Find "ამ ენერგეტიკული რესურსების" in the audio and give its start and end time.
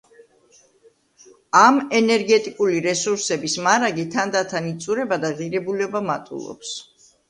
1.59-3.59